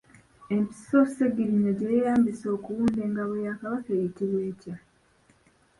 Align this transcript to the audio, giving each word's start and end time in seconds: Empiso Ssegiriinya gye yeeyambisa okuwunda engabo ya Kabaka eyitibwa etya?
Empiso 0.55 0.97
Ssegiriinya 1.07 1.71
gye 1.77 1.89
yeeyambisa 1.95 2.45
okuwunda 2.55 2.99
engabo 3.07 3.33
ya 3.45 3.53
Kabaka 3.59 3.89
eyitibwa 3.95 4.39
etya? 4.51 4.75